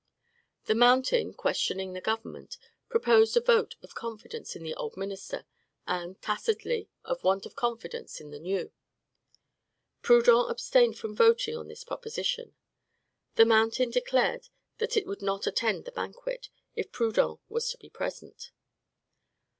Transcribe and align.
The 0.65 0.73
Mountain, 0.73 1.35
questioning 1.35 1.93
the 1.93 2.01
government, 2.01 2.57
proposed 2.89 3.37
a 3.37 3.39
vote 3.39 3.75
of 3.83 3.93
confidence 3.93 4.55
in 4.55 4.63
the 4.63 4.73
old 4.73 4.97
minister, 4.97 5.45
and, 5.85 6.19
tacitly, 6.19 6.89
of 7.05 7.23
want 7.23 7.45
of 7.45 7.55
confidence 7.55 8.19
in 8.19 8.31
the 8.31 8.39
new. 8.39 8.71
Proudhon 10.01 10.49
abstained 10.49 10.97
from 10.97 11.15
voting 11.15 11.55
on 11.55 11.67
this 11.67 11.83
proposition. 11.83 12.55
The 13.35 13.45
Mountain 13.45 13.91
declared 13.91 14.49
that 14.79 14.97
it 14.97 15.05
would 15.05 15.21
not 15.21 15.45
attend 15.45 15.85
the 15.85 15.91
banquet, 15.91 16.49
if 16.75 16.91
Proudhon 16.91 17.37
was 17.47 17.69
to 17.69 17.77
be 17.77 17.91
present. 17.91 18.49